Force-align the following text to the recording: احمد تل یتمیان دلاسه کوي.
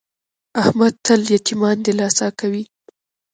احمد 0.61 0.93
تل 1.05 1.19
یتمیان 1.35 1.77
دلاسه 1.87 2.27
کوي. 2.39 2.63